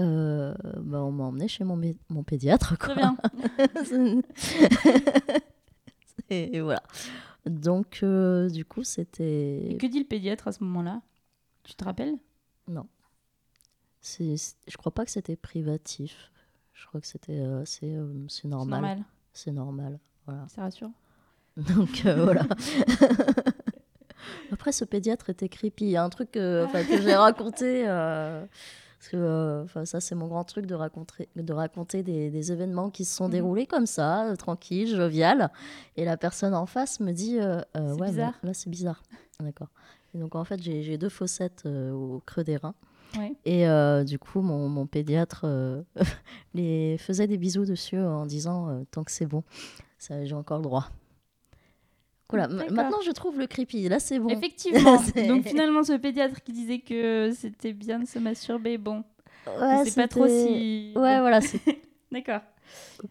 [0.00, 2.78] Euh, bah, on m'a emmené chez mon, mon pédiatre.
[2.78, 2.88] Quoi.
[2.88, 3.16] Très bien.
[6.30, 6.82] et, voilà.
[7.46, 9.76] Donc, euh, du coup, c'était.
[9.80, 11.02] Que dit le pédiatre à ce moment-là?
[11.64, 12.14] Tu te rappelles?
[12.68, 12.86] Non.
[14.00, 16.30] C'est, c'est- je crois pas que c'était privatif.
[16.72, 18.80] Je crois que c'était euh, c'est, euh, c'est normal.
[18.80, 19.04] normal.
[19.34, 19.98] C'est normal.
[20.26, 20.46] Voilà.
[20.48, 20.90] Ça rassure.
[21.56, 22.46] Donc euh, voilà.
[24.52, 25.84] Après, ce pédiatre était creepy.
[25.84, 27.84] Il y a un truc enfin, que j'ai raconté.
[29.00, 32.52] Parce que euh, enfin, ça, c'est mon grand truc de raconter, de raconter des, des
[32.52, 33.30] événements qui se sont Mhm.
[33.32, 35.50] déroulés comme ça, euh, tranquille, jovial.
[35.96, 38.34] Et la personne en face me dit euh, C'est Ouais, bizarre.
[38.42, 39.02] là, c'est bizarre.
[39.40, 39.68] D'accord.
[40.14, 42.74] Et donc, en fait, j'ai deux fossettes au creux des reins.
[43.16, 43.32] Ouais.
[43.46, 45.82] Et euh, du coup, mon, mon pédiatre euh,
[46.54, 49.42] les faisait des bisous dessus en disant euh, Tant que c'est bon,
[49.98, 50.88] j'ai encore le droit.
[52.30, 52.72] Voilà, D'accord.
[52.72, 53.88] maintenant je trouve le creepy.
[53.88, 54.28] Là, c'est bon.
[54.28, 54.96] Effectivement.
[55.28, 59.04] Donc finalement, ce pédiatre qui disait que c'était bien de se masturber, bon,
[59.46, 60.92] Ouais, c'est pas trop si.
[60.96, 61.40] Ouais, voilà,
[62.12, 62.40] D'accord.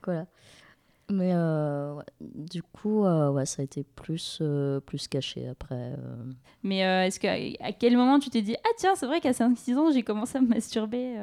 [0.03, 0.25] Voilà.
[1.11, 5.93] Mais euh, ouais, du coup, euh, ouais, ça a été plus, euh, plus caché après.
[6.61, 7.27] Mais est-ce que
[7.63, 10.37] à quel moment tu t'es dit ah tiens c'est vrai qu'à 5-6 ans j'ai commencé
[10.37, 11.15] à me masturber.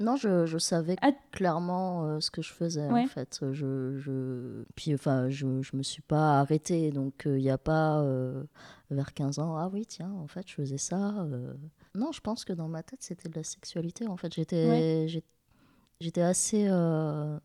[0.00, 1.12] Non, je, je savais Ah.
[1.30, 3.02] clairement euh, ce que je faisais Ouais.
[3.04, 3.40] en fait.
[3.52, 4.64] Je, je...
[4.74, 6.90] Puis enfin, je, je me suis pas arrêtée.
[6.90, 8.42] Donc il n'y a pas euh,
[8.90, 11.20] vers 15 ans, ah oui, tiens, en fait, je faisais ça.
[11.24, 11.54] euh.
[11.94, 14.06] Non, je pense que dans ma tête, c'était de la sexualité.
[14.08, 15.06] En fait, j'étais
[16.00, 17.38] j'étais assez euh,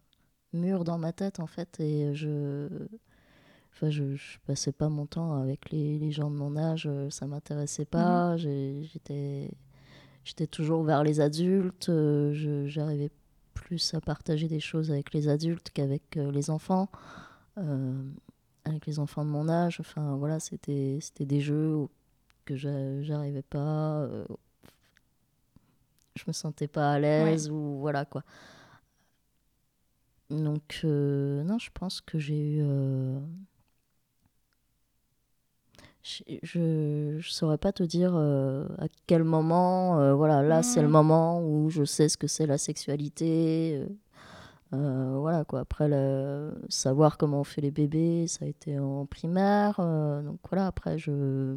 [0.53, 1.79] mûre dans ma tête en fait.
[1.79, 2.69] Et je.
[3.73, 7.09] Enfin, je, je passais pas mon temps avec les, les gens de mon âge, euh,
[7.09, 8.37] ça m'intéressait pas.
[8.37, 9.51] J'ai- J'étais
[10.25, 11.87] j'étais toujours vers les adultes.
[11.89, 13.11] euh, J'arrivais
[13.53, 16.89] plus à partager des choses avec les adultes qu'avec euh, les enfants.
[17.57, 17.93] euh,
[18.65, 19.79] avec les enfants de mon âge.
[19.79, 21.87] Enfin, voilà, c'était des jeux
[22.45, 24.07] que j'a- j'arrivais pas.
[26.15, 28.23] je me sentais pas à l'aise ou voilà quoi.
[30.29, 32.63] Donc, non, je pense que j'ai eu.
[36.05, 39.99] Je, je, je saurais pas te dire euh, à quel moment.
[39.99, 40.93] euh, voilà, là, c'est le Mhm.
[40.93, 43.83] moment où je sais ce que c'est la sexualité.
[44.73, 45.61] euh, voilà quoi.
[45.61, 49.77] Après, le- savoir comment on fait les bébés, ça a été en primaire.
[50.23, 51.55] donc voilà, après, je.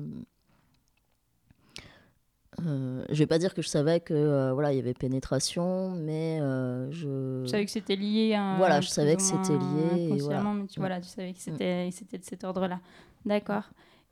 [2.66, 5.90] Euh, je vais pas dire que je savais que euh, voilà il y avait pénétration
[5.90, 10.08] mais euh, je Tu savais que c'était lié à Voilà, je savais que c'était lié,
[10.16, 10.42] et voilà.
[10.42, 10.82] mais tu, Mm.
[10.82, 12.80] voilà, tu savais que c'était c'était de cet ordre-là.
[13.24, 13.62] D'accord.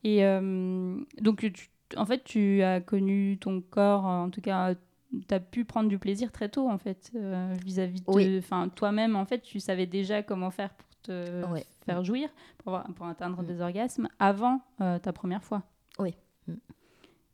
[0.06, 5.34] Et euh, donc, tu- en fait, tu as connu ton corps, en tout cas, tu
[5.34, 8.38] as pu prendre du plaisir très tôt, en fait, euh, vis-à-vis de.
[8.38, 11.64] Enfin, toi-même, en fait, tu savais déjà comment faire pour te Ouais.
[11.84, 13.46] faire jouir, pour, avoir- pour atteindre Mm.
[13.46, 15.62] des orgasmes avant euh, ta première fois.
[15.98, 16.14] Oui.
[16.46, 16.54] Mm.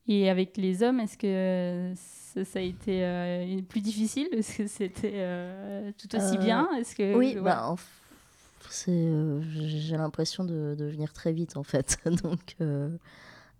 [0.08, 4.28] Et avec les hommes, est-ce que ça, ça a été euh, plus difficile?
[4.32, 6.68] Est-ce que c'était euh, tout aussi Euh, bien?
[6.78, 7.40] Est-ce que Oui, ouais.
[7.42, 8.01] bah, en f- c'est, euh,
[8.70, 11.98] j'ai l'impression de, de venir très vite en fait.
[12.22, 12.96] donc, euh,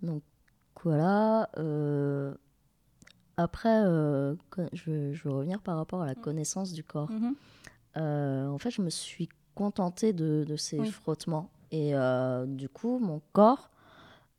[0.02, 0.22] donc
[0.82, 1.48] voilà.
[1.58, 2.34] euh,
[3.36, 4.34] après, euh,
[4.72, 7.10] je, veux- je veux revenir par rapport à la connaissance du corps.
[7.10, 7.34] Mhm.
[7.96, 10.90] Euh, en fait, je me suis contentée de, de ces Oui.
[10.90, 11.50] frottements.
[11.70, 13.70] Et euh, du coup, mon corps,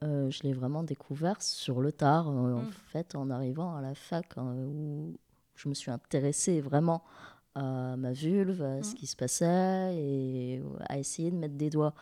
[0.04, 2.72] euh, je l'ai vraiment découvert sur le tard, euh, en Mm.
[2.88, 5.18] fait, en arrivant à la fac, hein, où
[5.56, 7.04] je me suis intéressée vraiment
[7.56, 8.96] à ma vulve, à ce Mm.
[8.96, 11.94] qui se passait, et à essayer de mettre des doigts.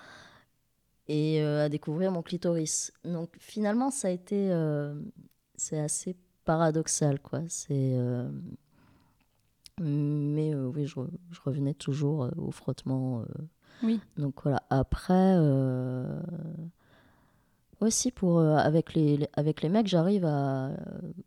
[1.08, 2.94] Et euh, à découvrir mon clitoris.
[3.04, 4.52] Donc finalement, ça a été...
[4.52, 4.94] euh,
[5.56, 7.42] c'est assez paradoxal, quoi.
[7.50, 7.96] C'est...
[7.96, 8.30] euh,
[9.80, 13.22] mais euh, oui, je, re- je revenais toujours euh, au frottement.
[13.22, 13.26] euh.
[13.84, 14.00] Oui.
[14.18, 14.62] Donc voilà.
[14.70, 16.22] Après, euh,
[17.82, 20.76] aussi pour euh, avec les, les- avec les mecs, j'arrive à, euh,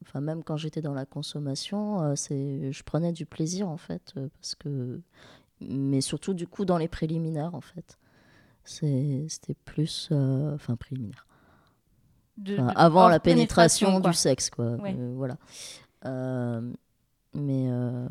[0.02, 4.12] enfin même quand j'étais dans la consommation, euh, c'est, je prenais du plaisir en fait,
[4.16, 5.00] euh, parce que,
[5.60, 7.98] mais surtout du coup dans les préliminaires en fait.
[8.64, 11.26] C'est, c'était plus, euh, enfin préliminaire.
[12.38, 14.10] De- Enfin, de- avant hors la pénétration, quoi.
[14.10, 14.72] du sexe, quoi.
[14.76, 14.96] Ouais.
[14.98, 15.36] Euh, voilà.
[16.06, 16.72] Euh,
[17.34, 18.06] mais euh,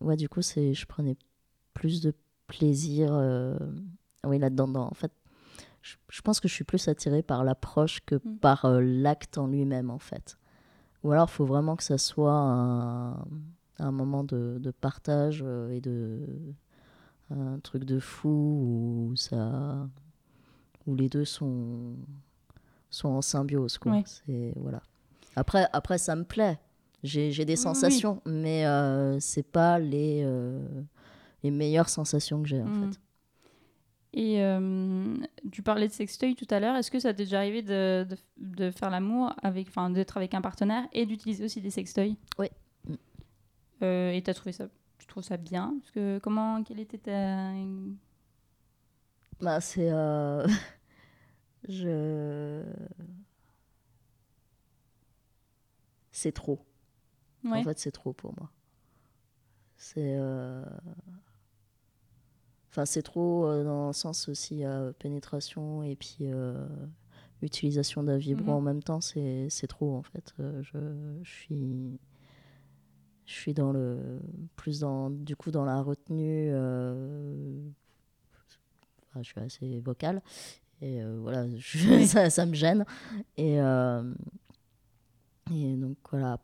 [0.00, 1.16] ouais, du coup, c'est, je prenais
[1.74, 2.14] plus de
[2.46, 3.56] plaisir, euh,
[4.24, 4.68] oui, là-dedans.
[4.68, 5.12] dans- En fait,
[5.82, 8.36] je, je pense que je suis plus attirée par l'approche que Mm.
[8.40, 10.36] par euh, l'acte en lui-même, en fait.
[11.02, 13.24] Ou alors, il faut vraiment que ça soit un,
[13.78, 16.20] un moment de, de partage euh, et de
[17.30, 18.28] un truc de fou
[19.12, 19.88] où ça,
[20.86, 21.94] où les deux sont
[22.90, 23.78] sont en symbiose.
[23.78, 23.92] Quoi.
[23.92, 24.02] Ouais.
[24.04, 24.82] C'est, voilà.
[25.36, 26.58] après, après, ça me plaît.
[27.04, 27.56] J'ai, des Oui, oui.
[27.56, 30.60] sensations, mais euh, c'est pas les, euh,
[31.42, 32.90] les meilleures sensations que j'ai, en Mhm.
[32.92, 33.00] fait.
[34.12, 35.16] Et euh,
[35.52, 36.76] tu parlais de sextoy tout à l'heure.
[36.76, 40.34] Est-ce que ça t'est déjà arrivé de, de, de faire l'amour avec, enfin, d'être avec
[40.34, 42.16] un partenaire et d'utiliser aussi des sextoys?
[42.38, 42.48] Oui.
[43.82, 44.68] Euh, et t'as trouvé ça,
[44.98, 45.74] tu trouves ça bien?
[45.80, 47.52] Parce que comment, quelle était ta
[49.40, 49.90] Bah, c'est.
[49.90, 50.46] euh,
[51.68, 52.62] je.
[56.12, 56.60] C'est trop.
[57.44, 57.58] Ouais.
[57.60, 58.50] En fait, c'est trop pour moi.
[59.76, 60.16] C'est.
[62.70, 66.54] Enfin, c'est trop euh, dans le sens aussi euh, pénétration et puis euh,
[67.42, 68.56] utilisation d'un vibro Mhm.
[68.56, 70.34] en même temps, c'est c'est trop en fait.
[70.38, 70.78] Je,
[71.22, 71.98] je suis.
[73.26, 74.20] je suis dans le
[74.56, 76.50] plus dans du coup dans la retenue.
[79.08, 80.22] enfin, je suis assez vocale
[80.80, 82.84] et voilà, je- ça, ça me gêne.
[83.36, 83.56] Et,
[85.52, 86.38] et donc voilà.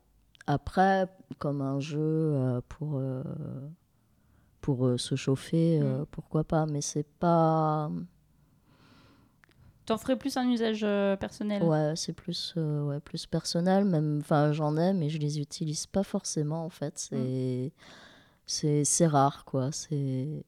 [0.49, 1.09] Après,
[1.39, 3.01] comme un jeu pour
[4.67, 6.07] pour euh, se chauffer, euh, Mm.
[6.11, 6.67] pourquoi pas.
[6.67, 7.89] Mais c'est pas.
[9.87, 11.63] T'en ferais plus un usage euh, personnel?
[11.63, 13.85] Ouais, c'est plus, ouais, plus personnel.
[13.85, 16.99] Même, enfin, j'en ai, mais je les utilise pas forcément en fait.
[16.99, 17.73] C'est,
[18.45, 19.71] c'est, c'est rare quoi.
[19.71, 20.45] C'est.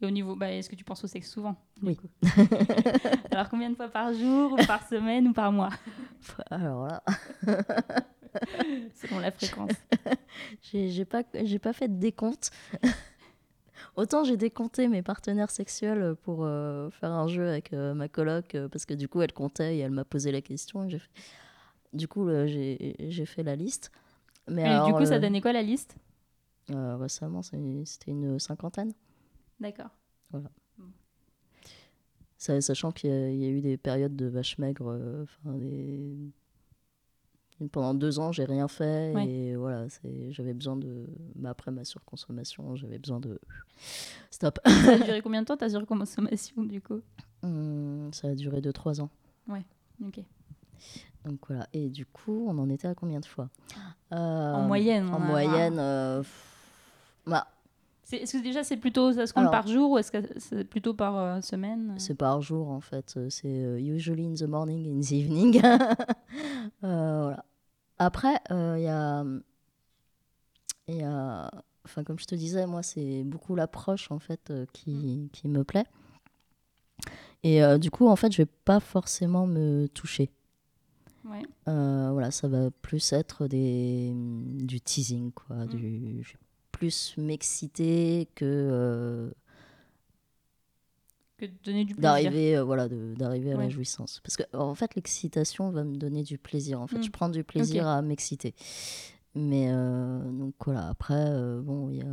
[0.00, 1.96] Et au niveau, bah, est-ce que tu penses au sexe souvent Oui.
[1.96, 2.08] coup
[3.30, 5.70] Alors combien de fois par jour, ou par semaine ou par mois
[6.50, 7.02] Alors là,
[8.94, 9.72] Selon la fréquence.
[10.62, 12.50] j'ai, pas, pas fait de décompte.
[13.94, 18.54] Autant j'ai décompté mes partenaires sexuels pour euh, faire un jeu avec euh, ma coloc
[18.54, 20.84] euh, parce que du coup elle comptait et elle m'a posé la question.
[20.84, 21.10] et j'ai fait-
[21.92, 23.90] Du coup j'ai, fait la liste.
[24.48, 25.96] Mais Et alors, du coup, ça donnait quoi la liste?
[26.68, 28.92] récemment, c'était une cinquantaine.
[29.60, 29.90] D'accord.
[32.38, 34.88] Ça- Sachant qu'il y, a- il y a eu des périodes de vache maigre.
[34.90, 36.30] euh, enfin, des-
[37.72, 39.14] Pendant deux ans, j'ai rien fait.
[39.14, 39.26] Ouais.
[39.26, 39.86] Et voilà,
[40.28, 41.06] j'avais besoin de.
[41.36, 43.40] bah, après ma surconsommation, j'avais besoin de.
[44.30, 44.58] Stop.
[44.66, 47.00] Ça a duré combien de temps ta surconsommation du coup?
[47.42, 49.08] Hum, ça a duré 2-3 ans.
[50.04, 50.20] Ok.
[51.24, 51.66] Donc voilà.
[51.72, 53.48] Et du coup, on en était à combien de fois?
[54.10, 55.08] En Euh, moyenne.
[55.08, 55.78] En a- moyenne.
[55.78, 56.22] euh,
[57.26, 57.48] bah,
[58.12, 60.64] Est-ce que déjà c'est plutôt ça se compte Alors- par jour ou est-ce que c'est
[60.64, 61.94] plutôt par euh, semaine?
[61.98, 63.14] C'est par jour en fait.
[63.16, 65.60] Euh, C'est euh, usually in the morning, in the evening.
[66.84, 67.44] Euh, voilà.
[67.98, 69.24] Après, il y a.
[70.88, 71.50] y a-
[71.84, 75.86] Enfin, comme je te disais, moi, c'est beaucoup l'approche en fait qui, qui me plaît.
[77.44, 80.30] Et du coup, en fait, je vais pas forcément me toucher.
[81.24, 81.42] Ouais.
[81.66, 85.54] Voilà, ça va plus être des, du teasing, quoi.
[85.56, 85.66] Mm.
[85.68, 86.38] Du, je vais
[86.78, 88.44] plus m'exciter que.
[88.44, 89.30] euh,
[91.38, 92.02] Que de donner du plaisir.
[92.02, 96.22] d'arriver euh, voilà d'arriver à la jouissance parce que en fait l'excitation va me donner
[96.22, 97.02] du plaisir en fait Mm.
[97.04, 98.54] je prends du plaisir à m'exciter
[99.34, 102.06] mais euh, donc voilà après euh, bon il y a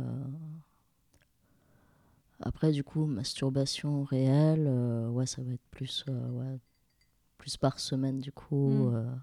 [2.40, 4.68] après du coup masturbation réelle
[5.10, 6.58] ouais ça va être plus ouais,
[7.38, 8.94] plus par semaine du coup Mm.
[8.94, 9.14] euh,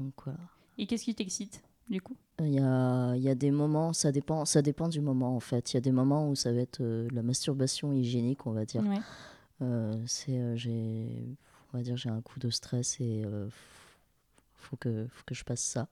[0.00, 0.38] donc voilà
[0.78, 1.62] Et qu'est-ce qui t'excite?
[1.90, 2.16] Du coup?
[2.38, 5.40] Il y a, il y a des moments, ça dépend, ça dépend du moment en
[5.40, 5.72] fait.
[5.72, 8.64] Il y a des moments où ça va être euh, la masturbation hygiénique, on va
[8.64, 8.82] dire.
[8.82, 9.00] Ouais.
[9.62, 11.36] Euh, c'est euh, j'ai
[11.72, 13.46] on va dire j'ai un coup de stress et euh,
[14.54, 15.86] faut que faut que je passe ça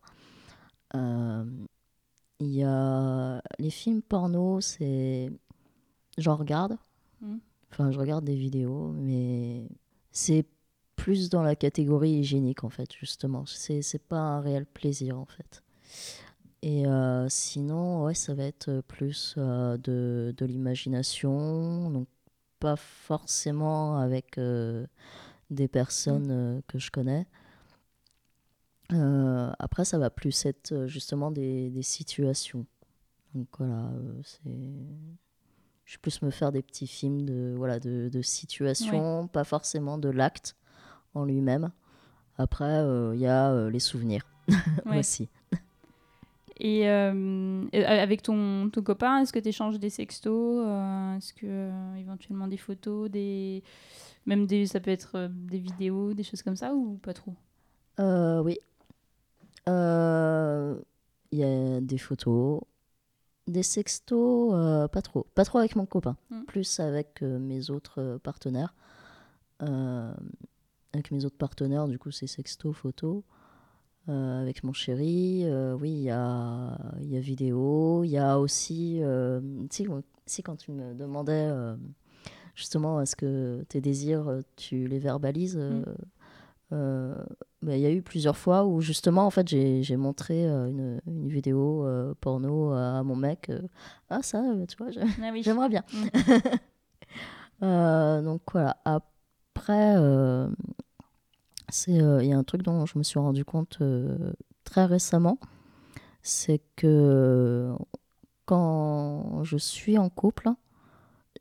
[2.40, 5.30] il y a les films porno c'est
[6.16, 6.76] j'en regarde
[7.20, 7.40] Mhm.
[7.72, 9.66] enfin je regarde des vidéos mais
[10.12, 10.46] c'est
[10.96, 15.24] plus dans la catégorie hygiénique en fait justement c'est c'est pas un réel plaisir en
[15.26, 15.62] fait
[16.62, 22.08] et euh, sinon ouais ça va être plus euh, de, de l'imagination donc
[22.58, 24.86] pas forcément avec euh,
[25.50, 27.26] des personnes euh, que je connais.
[28.90, 32.64] Après, ça va plus être justement des, des situations.
[33.34, 33.90] Donc voilà,
[34.24, 34.50] c'est.
[35.84, 39.98] Je vais plus me faire des petits films de, voilà, de, de situations, pas forcément
[39.98, 40.56] de l'acte
[41.12, 41.70] en lui-même.
[42.38, 42.82] Après,
[43.14, 44.26] il y a les souvenirs
[44.86, 45.28] aussi.
[46.60, 51.32] Et euh, euh, avec ton, ton copain, est-ce que tu échanges des sextos euh, Est-ce
[51.32, 53.62] que euh, éventuellement des photos, des
[54.26, 57.34] même des ça peut être des vidéos, des choses comme ça ou pas trop?
[57.98, 58.58] Oui.
[61.30, 62.60] Il y a des photos,
[63.46, 65.26] des sextos, pas trop.
[65.34, 66.44] Pas trop avec mon copain, Mm.
[66.44, 68.74] plus avec mes autres partenaires.
[69.60, 73.24] Avec mes autres partenaires, du coup, c'est sexto, photo.
[74.08, 78.04] Euh, avec mon chéri, euh, oui, il y a, y a vidéo.
[78.04, 79.40] Il y a aussi, euh,
[79.70, 79.90] tu sais,
[80.24, 81.76] si quand tu me demandais euh,
[82.54, 85.60] justement est-ce que tes désirs, tu les verbalises,
[86.72, 87.14] euh,
[87.60, 91.28] bah, il y a eu plusieurs fois où justement en fait j'ai montré une, une
[91.28, 91.86] vidéo
[92.20, 93.50] porno à mon mec
[94.10, 95.82] ah ça tu vois Ah j'aimerais bien
[97.60, 98.22] Mm.
[98.24, 99.96] Donc voilà après
[101.86, 104.32] il y a un truc dont je me suis rendu compte euh,
[104.64, 105.38] très récemment
[106.22, 107.72] c'est que
[108.46, 110.50] quand je suis en couple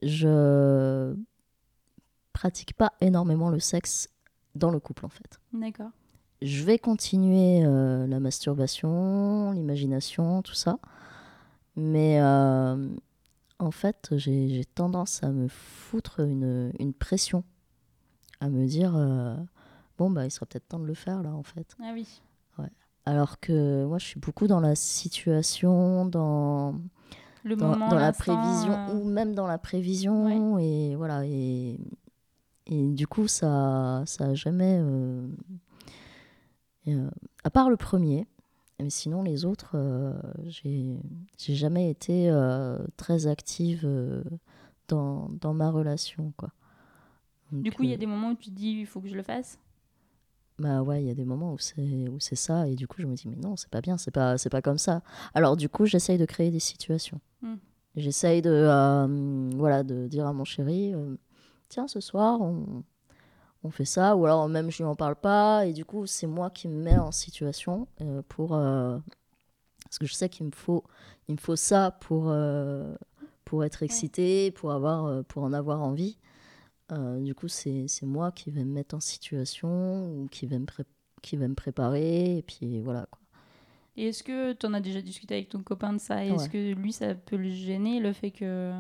[0.02, 1.16] je
[2.34, 4.10] pratique pas énormément le sexe
[4.56, 5.90] dans le couple en fait D'accord.
[6.42, 10.78] je vais continuer euh, la masturbation, l'imagination, tout ça.
[11.76, 12.90] Mais euh,
[13.60, 17.44] en fait, j'ai j'ai tendance à me foutre une, une pression,
[18.40, 19.36] à me dire euh,
[19.98, 21.76] bon, bah, il sera peut-être temps de le faire là, en fait.
[21.82, 22.08] Ah oui.
[23.06, 26.76] Alors que moi, je suis beaucoup dans la situation, dans,
[27.46, 30.58] Le dans, moment, dans la prévision, euh, ou même dans la prévision.
[30.60, 31.26] Et voilà.
[31.26, 31.80] Et,
[32.66, 34.80] et du coup, ça ça a jamais.
[34.82, 35.26] euh,
[36.90, 37.10] euh,
[37.46, 38.28] à part le premier,
[38.80, 39.78] mais sinon, les autres,
[40.46, 41.00] j'ai
[41.56, 42.30] jamais été
[42.98, 43.88] très active
[44.90, 46.34] dans, dans ma relation.
[46.36, 46.50] Quoi.
[47.54, 49.16] Du coup, il y a des moments où tu te dis, il faut que je
[49.16, 49.58] le fasse?
[50.60, 53.00] Bah ouais, il y a des moments où c'est où c'est ça et du coup
[53.00, 55.04] je me dis mais non, c'est pas bien, c'est pas c'est pas comme ça.
[55.36, 57.20] Alors du coup, j'essaye de créer des situations.
[57.42, 57.56] Mm.
[57.96, 61.16] J'essaye de euh, voilà, de dire à mon chéri euh,
[61.70, 62.84] tiens, ce soir on
[63.64, 66.28] on fait ça ou alors même je lui en parle pas et du coup, c'est
[66.28, 70.84] moi qui me mets en situation euh, pour parce que je sais qu'il me faut
[71.28, 72.34] il me faut ça pour
[73.46, 76.18] pour être excité, pour avoir pour en avoir envie.
[76.92, 80.66] Euh, du coup, c'est moi qui vais me mettre en situation ou qui vais me,
[80.66, 80.86] pré-
[81.22, 82.38] qui vais me préparer.
[82.38, 83.08] Et puis voilà.
[83.12, 83.20] Quoi.
[83.98, 86.24] Et est-ce que tu en as déjà discuté avec ton copain de ça?
[86.24, 86.50] Est-ce Ouais.
[86.50, 88.72] que lui, ça peut le gêner, le fait que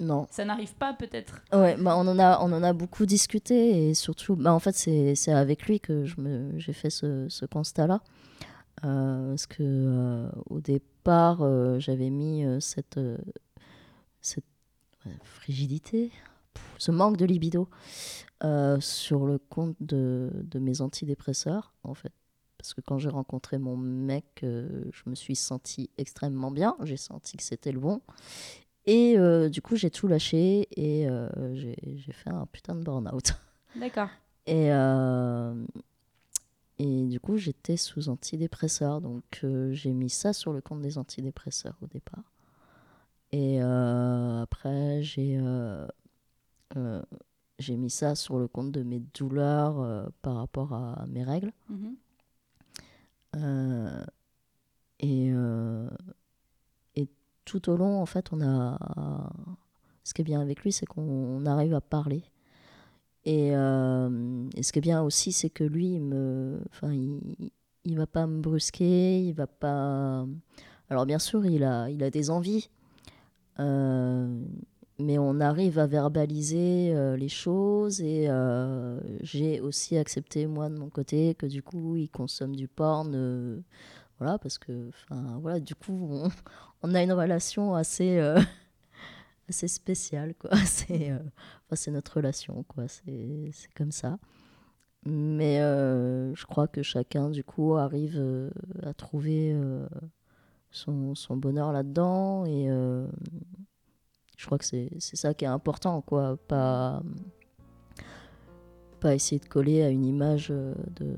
[0.00, 0.26] Non.
[0.30, 1.42] ça n'arrive pas peut-être?
[1.52, 4.72] Ouais, bah, on, en a, on en a beaucoup discuté et surtout, bah, en fait,
[4.74, 8.02] c'est avec lui que je me- j'ai fait ce, ce constat-là.
[8.84, 12.98] Euh, parce que euh, au départ, euh, j'avais mis cette,
[14.20, 14.44] cette
[15.06, 16.10] ouais, frigidité,
[16.78, 17.68] ce manque de libido
[18.44, 22.12] euh, sur le compte de, de mes antidépresseurs, en fait.
[22.58, 26.76] Parce que quand j'ai rencontré mon mec, euh, je me suis sentie extrêmement bien.
[26.82, 28.02] J'ai senti que c'était le bon.
[28.84, 31.08] Et euh, du coup, j'ai tout lâché et
[31.54, 33.32] j'ai fait un putain de burn-out.
[33.80, 34.08] D'accord.
[34.46, 34.68] Et,
[36.78, 39.00] et du coup, j'étais sous antidépresseurs.
[39.00, 42.32] Donc, j'ai mis ça sur le compte des antidépresseurs au départ.
[43.32, 45.40] Et après, j'ai
[46.76, 47.02] euh,
[47.58, 51.52] j'ai mis ça sur le compte de mes douleurs euh, par rapport à mes règles.
[51.68, 51.96] Mhm.
[53.36, 54.04] Euh,
[55.00, 55.30] et,
[57.00, 57.08] et
[57.44, 58.78] tout au long, en fait, on a.
[60.04, 62.24] Ce qui est bien avec lui, c'est qu'on arrive à parler.
[63.24, 67.50] Et, et ce qui est bien aussi, c'est que lui, il me, enfin, il,
[67.86, 70.26] il va pas me brusquer, il va pas.
[70.90, 72.68] Alors bien sûr, il a, il a des envies,
[73.58, 74.44] euh,
[74.98, 80.76] mais on arrive à verbaliser euh, les choses et euh, j'ai aussi accepté moi de
[80.76, 83.60] mon côté que du coup, il consomme du porn, euh,
[84.18, 86.30] voilà, parce que, enfin, voilà, du coup,
[86.82, 88.20] on, a une relation assez.
[89.48, 91.12] assez spéciale quoi c'est
[91.70, 94.18] enfin, notre relation quoi c'est comme ça
[95.04, 98.20] mais je crois que chacun du coup arrive
[98.82, 99.56] à trouver
[100.72, 102.68] son, son bonheur là-dedans et
[104.36, 107.02] je crois que c'est c'est ça qui est important quoi pas
[109.00, 111.16] pas essayer de coller à une image euh, de,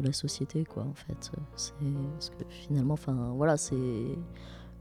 [0.00, 1.72] de la société quoi en fait c'est
[2.12, 3.74] parce que finalement enfin voilà c'est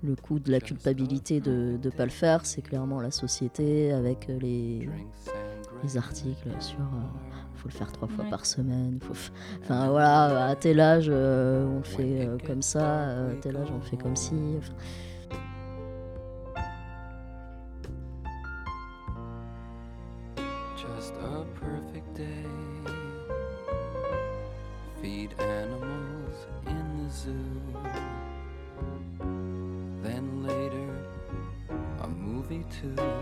[0.03, 4.29] le coup de la culpabilité de ne pas le faire, c'est clairement la société avec
[4.29, 4.87] euh, les,
[5.81, 8.99] les articles sur il faut le faire trois fois par semaine.
[9.01, 9.31] Faut f-
[9.63, 13.69] Enfin voilà, à tel âge euh, on le fait euh, comme ça, à tel âge
[13.71, 14.35] on le fait comme ci.
[14.59, 14.73] Enfin,
[32.93, 33.14] too,